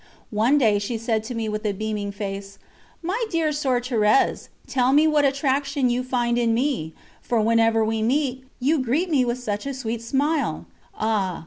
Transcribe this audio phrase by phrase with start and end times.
[0.31, 2.57] One day she said to me with a beaming face:
[3.03, 8.01] "My dear Soeur Thérèse, tell me what attraction you find in me, for whenever we
[8.01, 11.39] meet, you greet me with such a sweet smile." Ah!